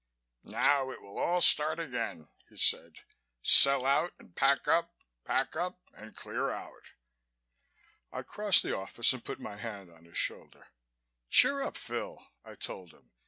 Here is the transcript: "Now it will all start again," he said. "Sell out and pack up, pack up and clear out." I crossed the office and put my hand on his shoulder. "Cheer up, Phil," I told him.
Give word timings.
"Now 0.49 0.89
it 0.89 0.99
will 0.99 1.19
all 1.19 1.41
start 1.41 1.79
again," 1.79 2.27
he 2.49 2.57
said. 2.57 3.01
"Sell 3.43 3.85
out 3.85 4.13
and 4.17 4.35
pack 4.35 4.67
up, 4.67 4.95
pack 5.25 5.55
up 5.55 5.79
and 5.93 6.15
clear 6.15 6.49
out." 6.49 6.89
I 8.11 8.23
crossed 8.23 8.63
the 8.63 8.75
office 8.75 9.13
and 9.13 9.23
put 9.23 9.39
my 9.39 9.57
hand 9.57 9.91
on 9.91 10.05
his 10.05 10.17
shoulder. 10.17 10.69
"Cheer 11.29 11.61
up, 11.61 11.77
Phil," 11.77 12.25
I 12.43 12.55
told 12.55 12.93
him. 12.93 13.11